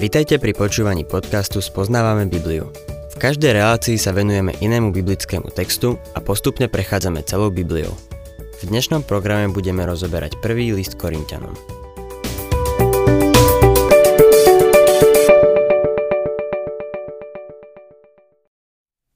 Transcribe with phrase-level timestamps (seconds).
[0.00, 2.72] Vitajte pri počúvaní podcastu Spoznávame Bibliu.
[3.12, 7.92] V každej relácii sa venujeme inému biblickému textu a postupne prechádzame celou Bibliou.
[8.32, 11.52] V dnešnom programe budeme rozoberať prvý list Korintianom.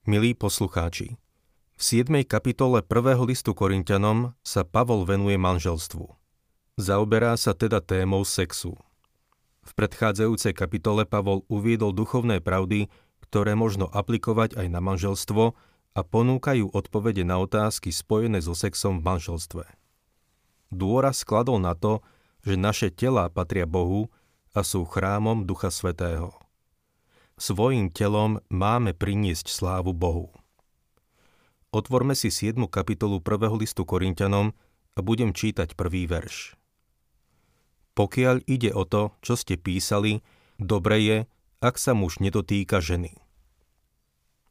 [0.04, 1.16] Milí poslucháči,
[1.72, 2.28] v 7.
[2.28, 3.24] kapitole 1.
[3.24, 6.12] listu Korintianom sa Pavol venuje manželstvu.
[6.76, 8.76] Zaoberá sa teda témou sexu.
[9.64, 12.92] V predchádzajúcej kapitole Pavol uviedol duchovné pravdy,
[13.24, 15.56] ktoré možno aplikovať aj na manželstvo
[15.94, 19.64] a ponúkajú odpovede na otázky spojené so sexom v manželstve.
[20.68, 22.04] Dôraz skladol na to,
[22.44, 24.12] že naše telá patria Bohu
[24.52, 26.36] a sú chrámom Ducha Svetého.
[27.40, 30.30] Svojím telom máme priniesť slávu Bohu.
[31.74, 32.70] Otvorme si 7.
[32.70, 33.58] kapitolu 1.
[33.58, 34.54] listu Korintianom
[34.94, 36.54] a budem čítať prvý verš.
[37.94, 40.22] Pokiaľ ide o to, čo ste písali,
[40.58, 41.18] dobre je,
[41.62, 43.14] ak sa muž nedotýka ženy.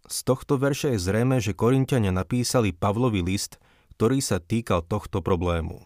[0.08, 3.60] Z tohto verša je zrejme, že Korintiania napísali Pavlovi list,
[3.96, 5.84] ktorý sa týkal tohto problému.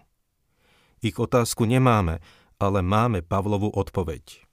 [1.05, 2.17] Ich otázku nemáme,
[2.58, 4.47] ale máme Pavlovu odpoveď.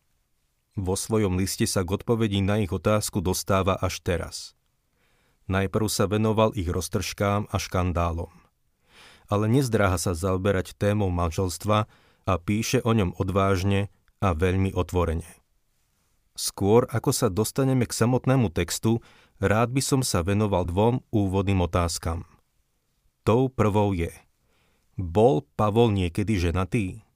[0.76, 4.58] Vo svojom liste sa k odpovedi na ich otázku dostáva až teraz.
[5.48, 8.32] Najprv sa venoval ich roztržkám a škandálom.
[9.30, 11.88] Ale nezdráha sa zaoberať témou manželstva,
[12.24, 13.92] a píše o ňom odvážne
[14.24, 15.28] a veľmi otvorene.
[16.34, 18.98] Skôr ako sa dostaneme k samotnému textu,
[19.38, 22.26] rád by som sa venoval dvom úvodným otázkam.
[23.22, 24.10] Tou prvou je,
[24.98, 27.06] bol Pavol niekedy ženatý?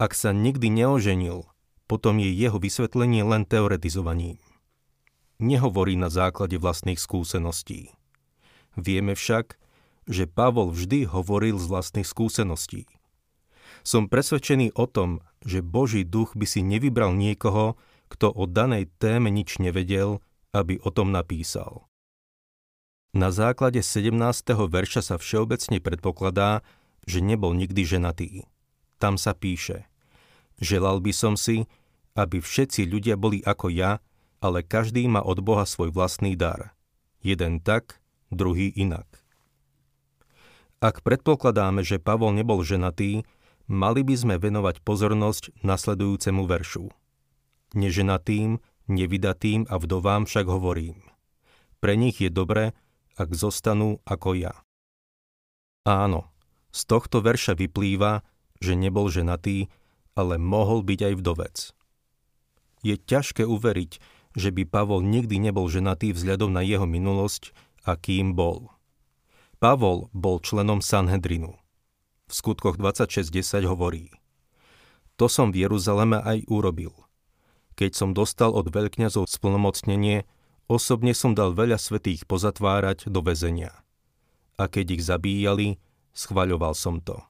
[0.00, 1.46] Ak sa nikdy neoženil,
[1.84, 4.40] potom je jeho vysvetlenie len teoretizovaním.
[5.38, 7.92] Nehovorí na základe vlastných skúseností.
[8.74, 9.60] Vieme však,
[10.08, 12.88] že Pavol vždy hovoril z vlastných skúseností–
[13.84, 17.76] som presvedčený o tom, že Boží duch by si nevybral niekoho,
[18.08, 20.24] kto o danej téme nič nevedel,
[20.56, 21.84] aby o tom napísal.
[23.14, 24.16] Na základe 17.
[24.50, 26.66] verša sa všeobecne predpokladá,
[27.04, 28.48] že nebol nikdy ženatý.
[28.98, 29.86] Tam sa píše
[30.58, 31.68] Želal by som si,
[32.16, 33.98] aby všetci ľudia boli ako ja,
[34.38, 36.72] ale každý má od Boha svoj vlastný dar.
[37.20, 38.00] Jeden tak,
[38.30, 39.06] druhý inak.
[40.78, 43.24] Ak predpokladáme, že Pavol nebol ženatý,
[43.70, 46.84] mali by sme venovať pozornosť nasledujúcemu veršu.
[47.74, 51.00] Neženatým, nevydatým a vdovám však hovorím.
[51.80, 52.76] Pre nich je dobre,
[53.16, 54.54] ak zostanú ako ja.
[55.84, 56.28] Áno,
[56.72, 58.24] z tohto verša vyplýva,
[58.60, 59.68] že nebol ženatý,
[60.16, 61.56] ale mohol byť aj vdovec.
[62.84, 63.92] Je ťažké uveriť,
[64.34, 67.54] že by Pavol nikdy nebol ženatý vzhľadom na jeho minulosť
[67.86, 68.72] a kým bol.
[69.62, 71.63] Pavol bol členom Sanhedrinu
[72.34, 74.10] v skutkoch 26.10 hovorí
[75.22, 76.90] To som v Jeruzaleme aj urobil.
[77.78, 80.26] Keď som dostal od veľkňazov splnomocnenie,
[80.66, 83.86] osobne som dal veľa svetých pozatvárať do väzenia.
[84.58, 85.78] A keď ich zabíjali,
[86.10, 87.22] schvaľoval som to.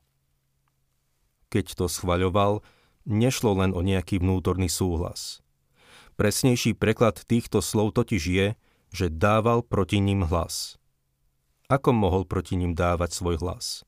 [1.53, 2.65] Keď to schvaľoval,
[3.05, 5.45] nešlo len o nejaký vnútorný súhlas.
[6.17, 8.47] Presnejší preklad týchto slov totiž je,
[8.89, 10.81] že dával proti ním hlas.
[11.69, 13.85] Ako mohol proti ním dávať svoj hlas?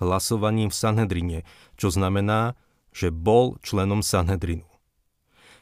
[0.00, 1.38] Hlasovaním v Sanhedrine,
[1.76, 2.58] čo znamená,
[2.90, 4.66] že bol členom Sanhedrinu.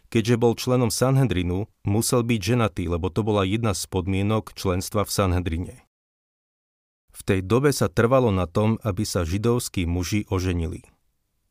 [0.09, 5.13] Keďže bol členom Sanhedrinu, musel byť ženatý, lebo to bola jedna z podmienok členstva v
[5.13, 5.75] Sanhedrine.
[7.13, 10.89] V tej dobe sa trvalo na tom, aby sa židovskí muži oženili.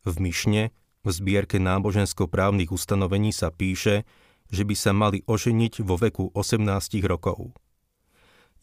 [0.07, 0.73] V Myšne,
[1.05, 4.07] v zbierke nábožensko-právnych ustanovení sa píše,
[4.47, 6.63] že by sa mali oženiť vo veku 18
[7.05, 7.51] rokov.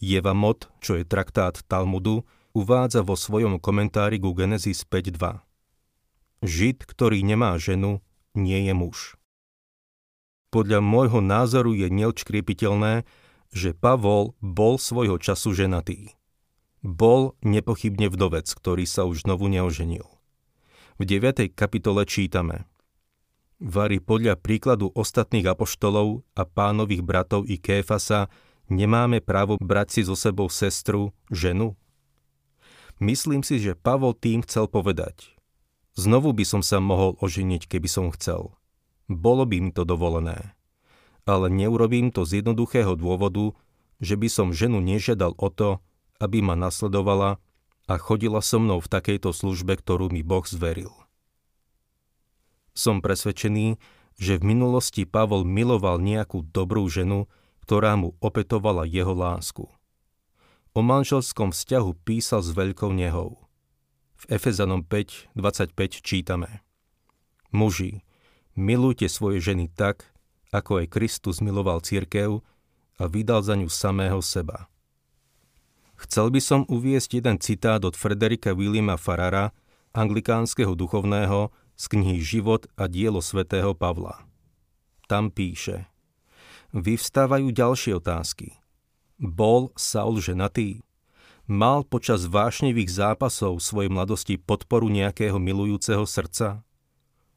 [0.00, 5.42] Jeva Mot, čo je traktát Talmudu, uvádza vo svojom komentári ku Genesis 5.2.
[6.46, 7.98] Žid, ktorý nemá ženu,
[8.38, 9.18] nie je muž.
[10.54, 13.02] Podľa môjho názoru je neodškriepiteľné,
[13.50, 16.14] že Pavol bol svojho času ženatý.
[16.86, 20.06] Bol nepochybne vdovec, ktorý sa už znovu neoženil.
[20.94, 21.50] V 9.
[21.58, 22.70] kapitole čítame
[23.58, 28.30] Vary podľa príkladu ostatných apoštolov a pánových bratov i Kéfasa
[28.70, 31.74] nemáme právo brať si so sebou sestru, ženu?
[33.02, 35.34] Myslím si, že Pavol tým chcel povedať.
[35.94, 38.54] Znovu by som sa mohol oženiť, keby som chcel.
[39.06, 40.54] Bolo by mi to dovolené.
[41.26, 43.54] Ale neurobím to z jednoduchého dôvodu,
[44.02, 45.78] že by som ženu nežiadal o to,
[46.18, 47.42] aby ma nasledovala
[47.84, 50.92] a chodila so mnou v takejto službe, ktorú mi Boh zveril.
[52.74, 53.78] Som presvedčený,
[54.18, 57.30] že v minulosti Pavol miloval nejakú dobrú ženu,
[57.62, 59.70] ktorá mu opetovala jeho lásku.
[60.74, 63.38] O manželskom vzťahu písal s veľkou nehou.
[64.18, 65.70] V Efezanom 5.25
[66.02, 66.66] čítame
[67.54, 68.02] Muži,
[68.58, 70.10] milujte svoje ženy tak,
[70.50, 72.42] ako aj Kristus miloval církev
[72.98, 74.66] a vydal za ňu samého seba.
[75.94, 79.54] Chcel by som uviesť jeden citát od Frederika Williama Farara,
[79.94, 84.26] anglikánskeho duchovného, z knihy Život a dielo svätého Pavla.
[85.06, 85.86] Tam píše
[86.74, 88.58] Vyvstávajú ďalšie otázky.
[89.14, 90.82] Bol Saul ženatý?
[91.46, 96.66] Mal počas vášnevých zápasov svojej mladosti podporu nejakého milujúceho srdca?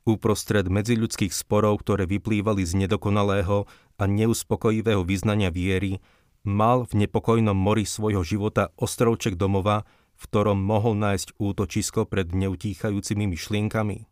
[0.02, 6.02] Uprostred medziľudských sporov, ktoré vyplývali z nedokonalého a neuspokojivého vyznania viery,
[6.42, 9.86] mal v nepokojnom mori svojho života ostrovček domova,
[10.18, 14.10] v ktorom mohol nájsť útočisko pred neutíchajúcimi myšlienkami.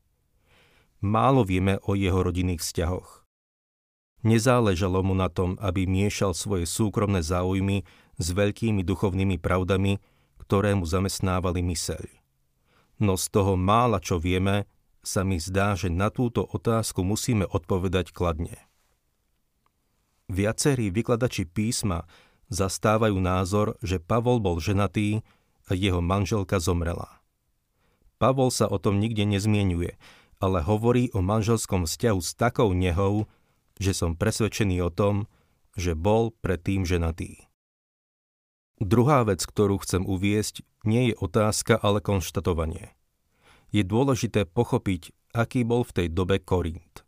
[1.02, 3.25] Málo vieme o jeho rodinných vzťahoch.
[4.26, 7.86] Nezáležalo mu na tom, aby miešal svoje súkromné záujmy
[8.18, 10.02] s veľkými duchovnými pravdami,
[10.42, 12.02] ktoré mu zamestnávali myseľ.
[12.98, 14.66] No z toho mála, čo vieme,
[15.06, 18.58] sa mi zdá, že na túto otázku musíme odpovedať kladne.
[20.26, 22.10] Viacerí vykladači písma
[22.50, 25.22] zastávajú názor, že Pavol bol ženatý
[25.70, 27.22] a jeho manželka zomrela.
[28.18, 29.94] Pavol sa o tom nikde nezmienuje,
[30.42, 33.30] ale hovorí o manželskom vzťahu s takou nehou,
[33.82, 35.28] že som presvedčený o tom,
[35.76, 37.48] že bol predtým ženatý.
[38.80, 42.96] Druhá vec, ktorú chcem uviesť, nie je otázka, ale konštatovanie
[43.76, 47.04] je dôležité pochopiť, aký bol v tej dobe Korint.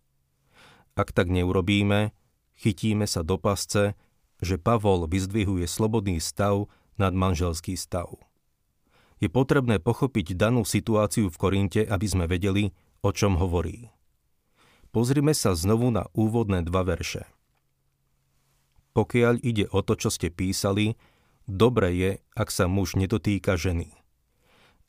[1.00, 2.12] Ak tak neurobíme,
[2.60, 3.96] chytíme sa do pasce,
[4.44, 6.68] že Pavol vyzdvihuje slobodný stav
[7.00, 8.12] nad manželský stav.
[9.18, 13.90] Je potrebné pochopiť danú situáciu v Korinte, aby sme vedeli, o čom hovorí.
[14.98, 17.30] Pozrime sa znovu na úvodné dva verše.
[18.98, 20.98] Pokiaľ ide o to, čo ste písali,
[21.46, 23.94] dobre je, ak sa muž nedotýka ženy.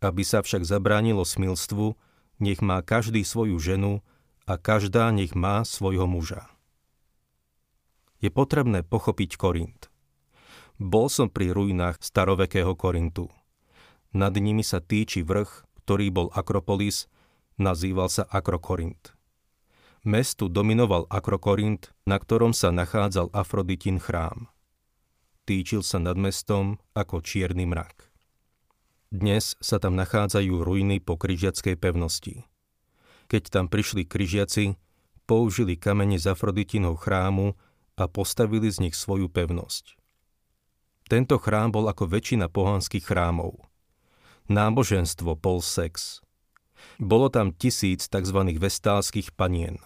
[0.00, 1.92] Aby sa však zabránilo smilstvu,
[2.40, 4.00] nech má každý svoju ženu
[4.48, 6.48] a každá nech má svojho muža.
[8.24, 9.92] Je potrebné pochopiť Korint.
[10.80, 13.28] Bol som pri ruinách starovekého Korintu.
[14.16, 17.12] Nad nimi sa týči vrch, ktorý bol Akropolis,
[17.60, 19.17] nazýval sa Akrokorint.
[20.06, 24.46] Mestu dominoval Akrokorint, na ktorom sa nachádzal Afroditin chrám.
[25.42, 28.12] Týčil sa nad mestom ako čierny mrak.
[29.08, 32.44] Dnes sa tam nachádzajú ruiny po križiackej pevnosti.
[33.26, 34.76] Keď tam prišli križiaci,
[35.24, 37.56] použili kamene z Afroditinov chrámu
[37.96, 39.98] a postavili z nich svoju pevnosť.
[41.08, 43.64] Tento chrám bol ako väčšina pohanských chrámov.
[44.52, 46.20] Náboženstvo bol sex.
[46.98, 48.38] Bolo tam tisíc tzv.
[48.58, 49.78] vestálskych panien.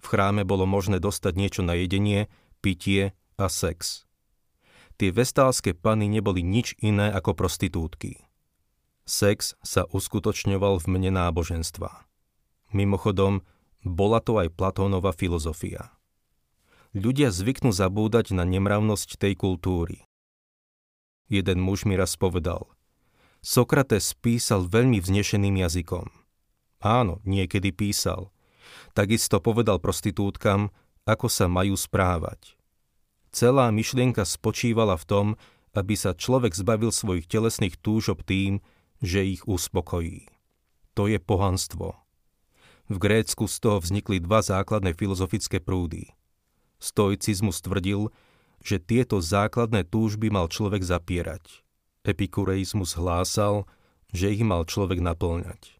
[0.00, 2.32] V chráme bolo možné dostať niečo na jedenie,
[2.64, 4.08] pitie a sex.
[5.00, 8.24] Tie vestálske pany neboli nič iné ako prostitútky.
[9.08, 12.04] Sex sa uskutočňoval v mene náboženstva.
[12.76, 13.42] Mimochodom,
[13.80, 15.90] bola to aj Platónova filozofia.
[16.92, 20.04] Ľudia zvyknú zabúdať na nemravnosť tej kultúry.
[21.30, 22.68] Jeden muž mi raz povedal,
[23.40, 26.12] Sokrates písal veľmi vznešeným jazykom.
[26.84, 28.28] Áno, niekedy písal.
[28.92, 30.68] Takisto povedal prostitútkam,
[31.08, 32.56] ako sa majú správať.
[33.32, 35.26] Celá myšlienka spočívala v tom,
[35.72, 38.60] aby sa človek zbavil svojich telesných túžob tým,
[39.00, 40.28] že ich uspokojí.
[40.98, 41.96] To je pohanstvo.
[42.90, 46.10] V Grécku z toho vznikli dva základné filozofické prúdy.
[46.82, 48.10] Stoicizmus tvrdil,
[48.60, 51.62] že tieto základné túžby mal človek zapierať.
[52.00, 53.68] Epikureizmus hlásal,
[54.08, 55.76] že ich mal človek naplňať.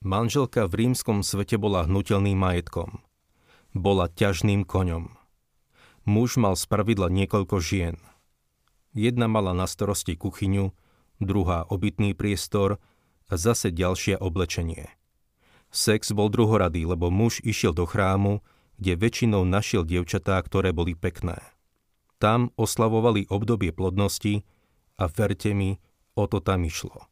[0.00, 3.04] Manželka v rímskom svete bola hnutelným majetkom.
[3.76, 5.12] Bola ťažným koňom.
[6.08, 8.00] Muž mal spravidla niekoľko žien.
[8.96, 10.72] Jedna mala na starosti kuchyňu,
[11.20, 12.80] druhá obytný priestor
[13.28, 14.88] a zase ďalšie oblečenie.
[15.70, 18.40] Sex bol druhoradý, lebo muž išiel do chrámu,
[18.80, 21.38] kde väčšinou našiel dievčatá, ktoré boli pekné.
[22.16, 24.42] Tam oslavovali obdobie plodnosti
[25.00, 25.80] a verte mi,
[26.12, 27.08] o to tam išlo.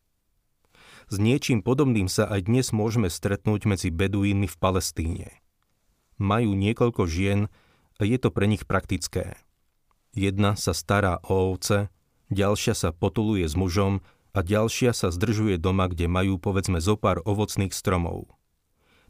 [1.09, 5.41] S niečím podobným sa aj dnes môžeme stretnúť medzi beduínmi v Palestíne.
[6.21, 7.49] Majú niekoľko žien
[7.97, 9.41] a je to pre nich praktické.
[10.13, 11.89] Jedna sa stará o ovce,
[12.29, 14.05] ďalšia sa potuluje s mužom
[14.37, 18.29] a ďalšia sa zdržuje doma, kde majú povedzme zo pár ovocných stromov.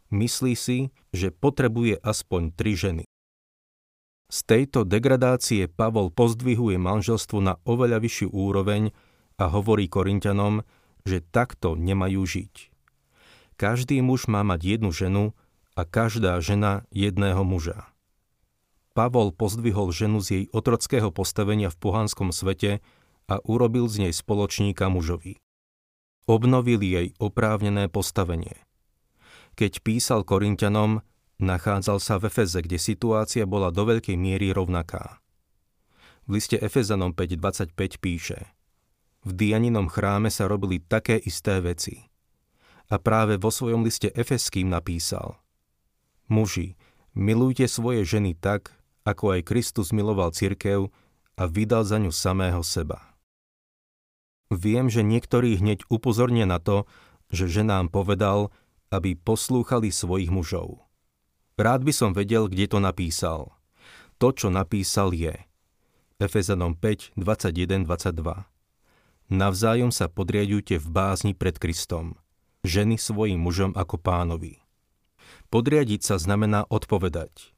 [0.07, 3.03] Myslí si, že potrebuje aspoň tri ženy.
[4.29, 8.93] Z tejto degradácie Pavol pozdvihuje manželstvo na oveľa vyššiu úroveň
[9.41, 10.61] a hovorí Korintianom,
[11.01, 12.69] že takto nemajú žiť.
[13.57, 15.33] Každý muž má mať jednu ženu
[15.73, 17.89] a každá žena jedného muža.
[18.93, 22.85] Pavol pozdvihol ženu z jej otrockého postavenia v pohanskom svete
[23.25, 25.41] a urobil z nej spoločníka mužovi.
[26.29, 28.61] Obnovil jej oprávnené postavenie.
[29.57, 31.01] Keď písal Korintianom,
[31.39, 35.23] Nachádzal sa v Efeze, kde situácia bola do veľkej miery rovnaká.
[36.27, 38.51] V liste Efezanom 5.25 píše
[39.23, 42.11] V Dianinom chráme sa robili také isté veci.
[42.91, 45.39] A práve vo svojom liste Efeským napísal
[46.27, 46.75] Muži,
[47.15, 48.75] milujte svoje ženy tak,
[49.07, 50.91] ako aj Kristus miloval cirkev
[51.39, 53.15] a vydal za ňu samého seba.
[54.51, 56.83] Viem, že niektorí hneď upozornia na to,
[57.31, 58.51] že ženám povedal,
[58.91, 60.88] aby poslúchali svojich mužov.
[61.59, 63.51] Rád by som vedel, kde to napísal.
[64.15, 65.35] To, čo napísal je.
[66.15, 68.47] Efezanom 5, 21, 22.
[69.27, 72.15] Navzájom sa podriadujte v bázni pred Kristom.
[72.63, 74.63] Ženy svojim mužom ako pánovi.
[75.51, 77.51] Podriadiť sa znamená odpovedať.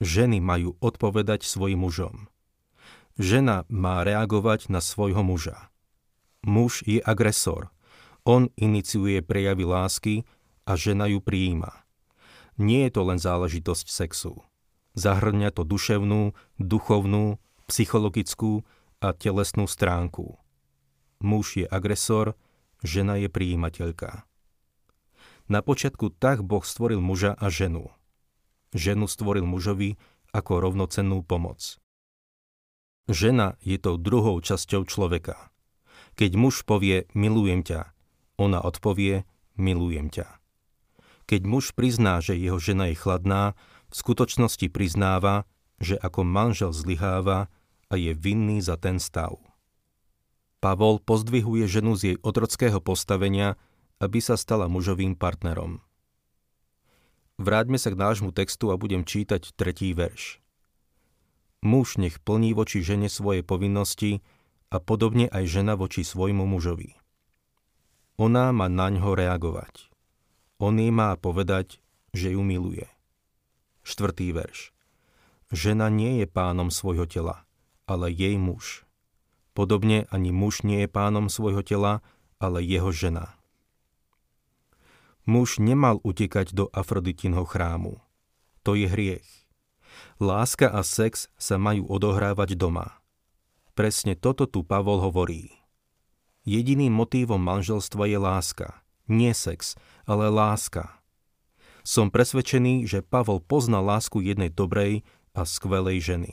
[0.00, 2.32] Ženy majú odpovedať svojim mužom.
[3.20, 5.68] Žena má reagovať na svojho muža.
[6.40, 7.68] Muž je agresor.
[8.24, 10.24] On iniciuje prejavy lásky
[10.64, 11.83] a žena ju prijíma
[12.60, 14.42] nie je to len záležitosť sexu.
[14.94, 18.62] Zahrňa to duševnú, duchovnú, psychologickú
[19.02, 20.38] a telesnú stránku.
[21.18, 22.38] Muž je agresor,
[22.84, 24.22] žena je prijímateľka.
[25.50, 27.92] Na počiatku tak Boh stvoril muža a ženu.
[28.72, 30.00] Ženu stvoril mužovi
[30.32, 31.78] ako rovnocennú pomoc.
[33.04, 35.52] Žena je tou druhou časťou človeka.
[36.16, 37.92] Keď muž povie milujem ťa,
[38.40, 39.28] ona odpovie
[39.60, 40.43] milujem ťa.
[41.24, 43.56] Keď muž prizná, že jeho žena je chladná,
[43.88, 45.48] v skutočnosti priznáva,
[45.80, 47.48] že ako manžel zlyháva
[47.88, 49.38] a je vinný za ten stav.
[50.60, 53.60] Pavol pozdvihuje ženu z jej otrockého postavenia,
[54.00, 55.84] aby sa stala mužovým partnerom.
[57.36, 60.40] Vráťme sa k nášmu textu a budem čítať tretí verš.
[61.64, 64.20] Muž nech plní voči žene svoje povinnosti
[64.68, 66.96] a podobne aj žena voči svojmu mužovi.
[68.20, 69.93] Ona má na ňo reagovať.
[70.62, 71.82] On jej má povedať,
[72.14, 72.86] že ju miluje.
[73.82, 74.70] Štvrtý verš.
[75.50, 77.44] Žena nie je pánom svojho tela,
[77.84, 78.86] ale jej muž.
[79.54, 82.02] Podobne ani muž nie je pánom svojho tela,
[82.42, 83.38] ale jeho žena.
[85.24, 88.02] Muž nemal utekať do Afroditinho chrámu.
[88.66, 89.24] To je hriech.
[90.20, 92.98] Láska a sex sa majú odohrávať doma.
[93.72, 95.50] Presne toto tu Pavol hovorí.
[96.44, 99.76] Jediným motívom manželstva je láska, nie sex,
[100.08, 101.00] ale láska.
[101.84, 105.04] Som presvedčený, že Pavol poznal lásku jednej dobrej
[105.36, 106.32] a skvelej ženy.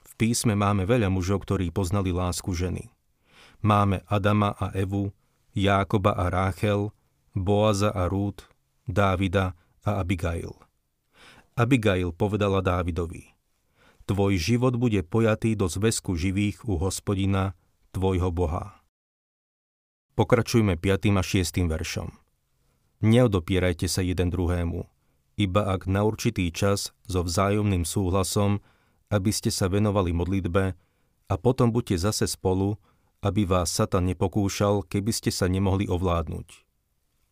[0.00, 2.88] V písme máme veľa mužov, ktorí poznali lásku ženy.
[3.60, 5.12] Máme Adama a Evu,
[5.52, 6.92] Jákoba a Ráchel,
[7.34, 8.48] Boaza a Rút,
[8.88, 10.52] Dávida a Abigail.
[11.54, 13.34] Abigail povedala Dávidovi,
[14.04, 17.56] Tvoj život bude pojatý do zväzku živých u hospodina,
[17.88, 18.83] tvojho Boha.
[20.14, 21.10] Pokračujme 5.
[21.18, 21.66] a 6.
[21.66, 22.14] veršom.
[23.02, 24.86] Neodopierajte sa jeden druhému,
[25.34, 28.62] iba ak na určitý čas so vzájomným súhlasom,
[29.10, 30.78] aby ste sa venovali modlitbe
[31.26, 32.78] a potom buďte zase spolu,
[33.26, 36.62] aby vás Satan nepokúšal, keby ste sa nemohli ovládnuť.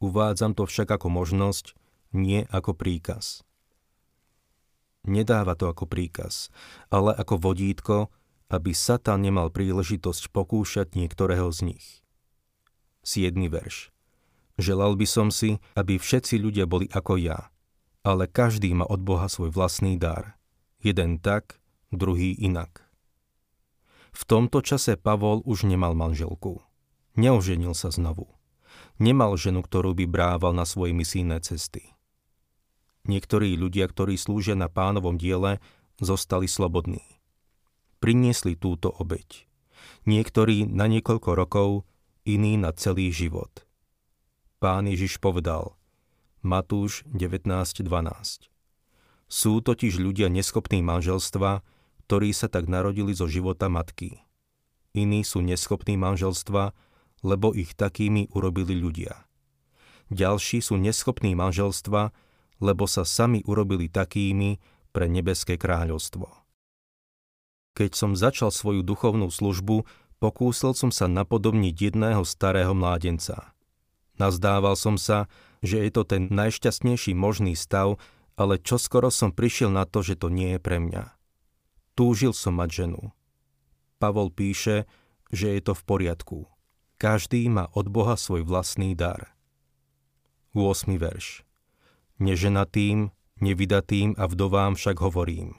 [0.03, 1.79] Uvádzam to však ako možnosť,
[2.11, 3.47] nie ako príkaz.
[5.07, 6.51] Nedáva to ako príkaz,
[6.91, 8.11] ale ako vodítko,
[8.51, 12.02] aby Satan nemal príležitosť pokúšať niektorého z nich.
[13.03, 13.35] 7.
[13.51, 13.91] verš.
[14.63, 17.51] Želal by som si, aby všetci ľudia boli ako ja,
[18.07, 20.39] ale každý má od Boha svoj vlastný dar.
[20.79, 21.59] Jeden tak,
[21.91, 22.87] druhý inak.
[24.13, 26.63] V tomto čase Pavol už nemal manželku.
[27.19, 28.29] Neoženil sa znovu.
[29.03, 31.93] Nemal ženu, ktorú by brával na svoje misijné cesty.
[33.09, 35.59] Niektorí ľudia, ktorí slúžia na pánovom diele,
[35.99, 37.03] zostali slobodní.
[37.99, 39.49] Priniesli túto obeď.
[40.07, 41.69] Niektorí na niekoľko rokov,
[42.25, 43.67] iní na celý život
[44.63, 45.75] pán Ježiš povedal.
[46.47, 47.83] Matúš 19.12
[49.27, 51.67] Sú totiž ľudia neschopní manželstva,
[52.07, 54.23] ktorí sa tak narodili zo života matky.
[54.95, 56.79] Iní sú neschopní manželstva,
[57.27, 59.27] lebo ich takými urobili ľudia.
[60.15, 62.15] Ďalší sú neschopní manželstva,
[62.63, 64.63] lebo sa sami urobili takými
[64.95, 66.31] pre nebeské kráľovstvo.
[67.75, 69.83] Keď som začal svoju duchovnú službu,
[70.23, 73.51] pokúsil som sa napodobniť jedného starého mládenca.
[74.23, 75.27] Nazdával som sa,
[75.67, 77.99] že je to ten najšťastnejší možný stav,
[78.39, 81.11] ale čoskoro som prišiel na to, že to nie je pre mňa.
[81.99, 83.11] Túžil som mať ženu.
[83.99, 84.87] Pavol píše,
[85.35, 86.39] že je to v poriadku.
[87.03, 89.35] Každý má od Boha svoj vlastný dar.
[90.55, 90.87] 8.
[91.03, 91.43] verš.
[92.23, 93.11] Neženatým,
[93.43, 95.59] nevydatým a vdovám však hovorím.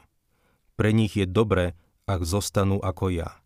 [0.79, 1.75] Pre nich je dobre,
[2.07, 3.42] ak zostanú ako ja.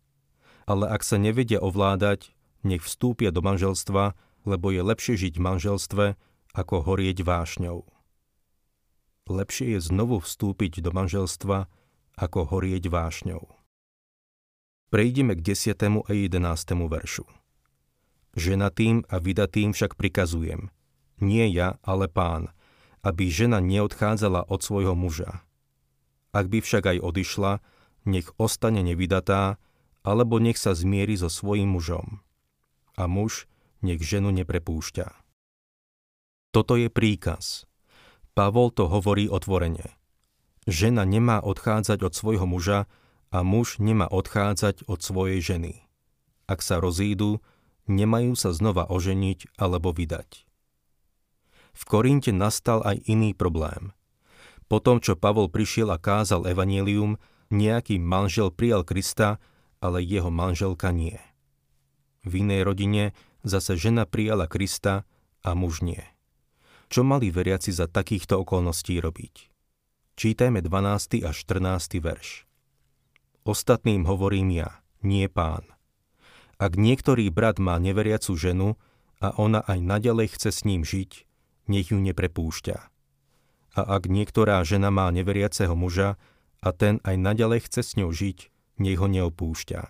[0.68, 4.12] Ale ak sa nevedia ovládať, nech vstúpia do manželstva,
[4.44, 6.04] lebo je lepšie žiť v manželstve,
[6.52, 7.88] ako horieť vášňou.
[9.28, 11.68] lepšie je znovu vstúpiť do manželstva,
[12.16, 13.44] ako horieť vášňou.
[14.88, 15.76] Prejdeme k 10.
[16.04, 16.36] a 11.
[16.88, 17.24] veršu.
[18.32, 20.72] Ženatým a vydatým však prikazujem,
[21.20, 22.48] nie ja, ale pán,
[23.04, 25.44] aby žena neodchádzala od svojho muža.
[26.32, 27.52] Ak by však aj odišla,
[28.08, 29.60] nech ostane nevydatá,
[30.08, 32.24] alebo nech sa zmieri so svojím mužom.
[32.96, 33.44] A muž
[33.84, 35.12] nech ženu neprepúšťa.
[36.48, 37.68] Toto je príkaz.
[38.32, 39.92] Pavol to hovorí otvorene.
[40.64, 42.88] Žena nemá odchádzať od svojho muža
[43.28, 45.84] a muž nemá odchádzať od svojej ženy.
[46.48, 47.44] Ak sa rozídu,
[47.84, 50.48] nemajú sa znova oženiť alebo vydať.
[51.76, 53.92] V Korinte nastal aj iný problém.
[54.66, 57.16] Po tom, čo Pavol prišiel a kázal evanílium,
[57.48, 59.40] nejaký manžel prijal Krista,
[59.78, 61.18] ale jeho manželka nie.
[62.26, 63.04] V inej rodine
[63.46, 65.06] zase žena prijala Krista
[65.42, 66.02] a muž nie.
[66.88, 69.34] Čo mali veriaci za takýchto okolností robiť?
[70.18, 71.22] Čítajme 12.
[71.22, 72.02] až 14.
[72.02, 72.48] verš.
[73.46, 75.64] Ostatným hovorím ja, nie pán.
[76.58, 78.74] Ak niektorý brat má neveriacu ženu
[79.22, 81.22] a ona aj naďalej chce s ním žiť,
[81.70, 82.76] nech ju neprepúšťa.
[83.78, 86.18] A ak niektorá žena má neveriaceho muža
[86.58, 89.82] a ten aj naďalej chce s ňou žiť, nech ho neopúšťa.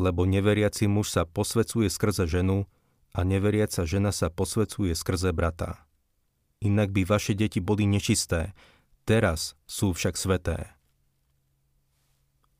[0.00, 2.64] Lebo neveriaci muž sa posvecuje skrze ženu
[3.12, 5.84] a neveriaca žena sa posvecuje skrze brata.
[6.60, 8.52] Inak by vaše deti boli nečisté,
[9.08, 10.76] teraz sú však sveté.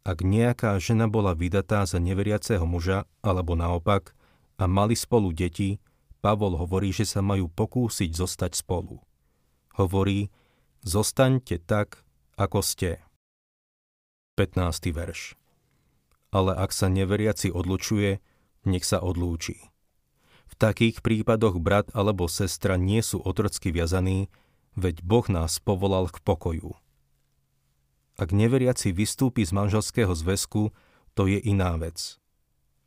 [0.01, 4.17] Ak nejaká žena bola vydatá za neveriaceho muža, alebo naopak,
[4.61, 5.81] a mali spolu deti,
[6.21, 9.01] Pavol hovorí, že sa majú pokúsiť zostať spolu.
[9.77, 10.29] Hovorí,
[10.85, 12.05] zostaňte tak,
[12.37, 13.01] ako ste.
[14.41, 14.97] 15.
[14.97, 15.37] verš.
[16.33, 18.25] Ale ak sa neveriaci odlučuje,
[18.65, 19.61] nech sa odlúči.
[20.49, 24.33] V takých prípadoch brat alebo sestra nie sú otrocky viazaní,
[24.81, 26.73] veď Boh nás povolal k pokoju.
[28.17, 30.73] Ak neveriaci vystúpi z manželského zväzku,
[31.13, 32.17] to je iná vec.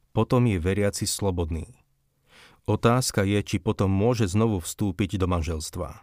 [0.10, 1.70] Potom je veriaci slobodný.
[2.66, 6.02] Otázka je, či potom môže znovu vstúpiť do manželstva.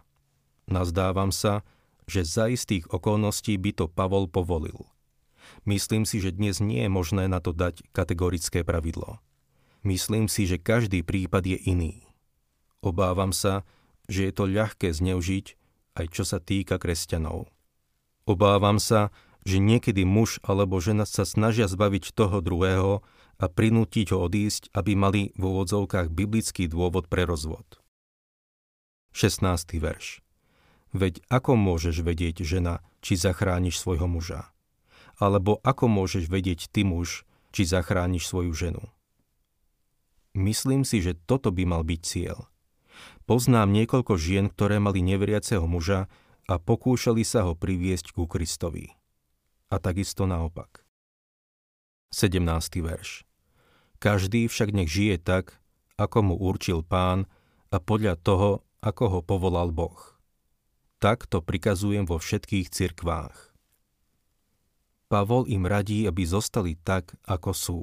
[0.71, 1.67] Nazdávam sa,
[2.07, 4.87] že za istých okolností by to Pavol povolil.
[5.63, 9.21] Myslím si, že dnes nie je možné na to dať kategorické pravidlo.
[9.85, 12.05] Myslím si, že každý prípad je iný.
[12.81, 13.61] Obávam sa,
[14.09, 15.45] že je to ľahké zneužiť,
[16.01, 17.49] aj čo sa týka kresťanov.
[18.25, 19.13] Obávam sa,
[19.45, 23.01] že niekedy muž alebo žena sa snažia zbaviť toho druhého
[23.41, 27.81] a prinútiť ho odísť, aby mali v úvodzovkách biblický dôvod pre rozvod.
[29.17, 29.41] 16.
[29.81, 30.21] verš.
[30.93, 34.50] Veď ako môžeš vedieť, žena, či zachrániš svojho muža?
[35.21, 38.83] Alebo ako môžeš vedieť ty muž, či zachrániš svoju ženu?
[40.33, 42.49] Myslím si, že toto by mal byť cieľ.
[43.29, 46.09] Poznám niekoľko žien, ktoré mali neveriaceho muža
[46.49, 48.97] a pokúšali sa ho priviesť ku Kristovi.
[49.69, 50.83] A takisto naopak.
[52.11, 52.43] 17.
[52.81, 53.23] verš.
[54.01, 55.61] Každý však nech žije tak,
[55.95, 57.29] ako mu určil pán
[57.69, 60.17] a podľa toho, ako ho povolal Boh.
[60.97, 63.50] Tak to prikazujem vo všetkých cirkvách.
[65.11, 67.79] Pavol im radí, aby zostali tak, ako sú.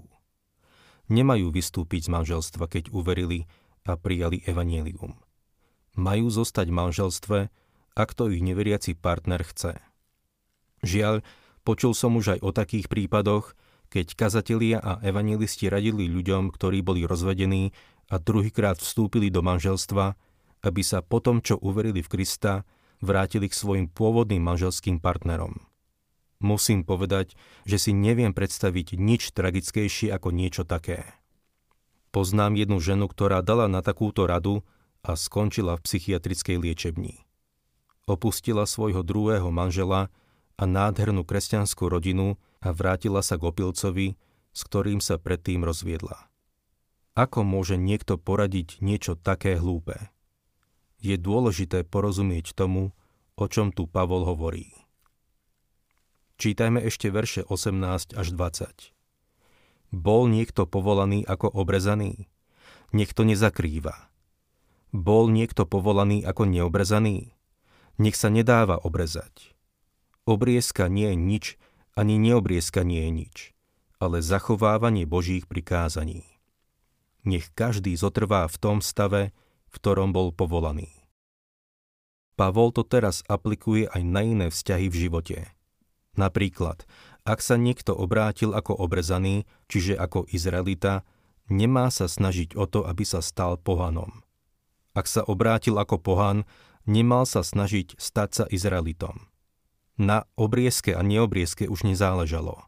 [1.13, 3.45] Nemajú vystúpiť z manželstva, keď uverili
[3.85, 5.13] a prijali evanílium.
[5.93, 7.39] Majú zostať v manželstve,
[7.93, 9.77] ak to ich neveriaci partner chce.
[10.81, 11.21] Žiaľ,
[11.69, 13.53] počul som už aj o takých prípadoch,
[13.93, 17.77] keď kazatelia a evangelisti radili ľuďom, ktorí boli rozvedení
[18.09, 20.17] a druhýkrát vstúpili do manželstva,
[20.65, 22.65] aby sa potom, čo uverili v Krista,
[23.05, 25.68] vrátili k svojim pôvodným manželským partnerom.
[26.39, 27.35] Musím povedať,
[27.67, 31.03] že si neviem predstaviť nič tragickejšie ako niečo také.
[32.15, 34.63] Poznám jednu ženu, ktorá dala na takúto radu
[35.03, 37.29] a skončila v psychiatrickej liečebni
[38.09, 40.09] opustila svojho druhého manžela
[40.59, 44.17] a nádhernú kresťanskú rodinu a vrátila sa k opilcovi,
[44.57, 46.27] s ktorým sa predtým rozviedla.
[47.15, 50.11] Ako môže niekto poradiť niečo také hlúpe?
[50.99, 52.91] Je dôležité porozumieť tomu,
[53.39, 54.75] o čom tu Pavol hovorí.
[56.39, 58.95] Čítajme ešte verše 18 až 20.
[59.91, 62.31] Bol niekto povolaný ako obrezaný?
[62.95, 64.09] Nech to nezakrýva.
[64.95, 67.39] Bol niekto povolaný ako neobrezaný?
[67.99, 69.53] nech sa nedáva obrezať.
[70.25, 71.45] Obriezka nie je nič,
[71.99, 73.37] ani neobriezka nie je nič,
[73.99, 76.23] ale zachovávanie Božích prikázaní.
[77.27, 79.35] Nech každý zotrvá v tom stave,
[79.69, 80.95] v ktorom bol povolaný.
[82.39, 85.37] Pavol to teraz aplikuje aj na iné vzťahy v živote.
[86.19, 86.83] Napríklad,
[87.23, 91.07] ak sa niekto obrátil ako obrezaný, čiže ako Izraelita,
[91.47, 94.27] nemá sa snažiť o to, aby sa stal pohanom.
[94.99, 96.43] Ak sa obrátil ako pohan,
[96.91, 99.31] nemal sa snažiť stať sa Izraelitom.
[99.95, 102.67] Na obriezke a neobriezke už nezáležalo.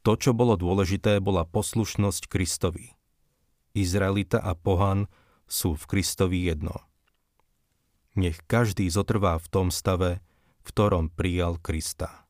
[0.00, 2.96] To, čo bolo dôležité, bola poslušnosť Kristovi.
[3.76, 5.04] Izraelita a pohan
[5.44, 6.80] sú v Kristovi jedno.
[8.16, 10.24] Nech každý zotrvá v tom stave,
[10.64, 12.29] v ktorom prijal Krista.